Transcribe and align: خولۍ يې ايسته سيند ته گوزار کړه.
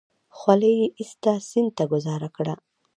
خولۍ 0.37 0.73
يې 0.81 0.87
ايسته 0.99 1.33
سيند 1.49 1.71
ته 1.77 1.83
گوزار 1.91 2.21
کړه. 2.35 2.53